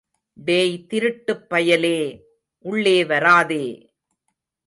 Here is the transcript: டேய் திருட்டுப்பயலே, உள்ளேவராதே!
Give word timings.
டேய் 0.37 0.85
திருட்டுப்பயலே, 0.89 1.97
உள்ளேவராதே! 2.65 3.65